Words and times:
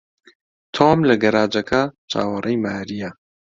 تۆم 0.75 0.97
لە 1.09 1.15
گەراجەکە 1.23 1.81
چاوەڕێی 2.11 2.61
مارییە. 2.63 3.09